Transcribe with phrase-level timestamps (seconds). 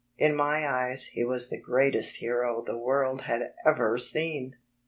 [0.17, 4.55] In my eyes he was the greatest hero the world had ever seen!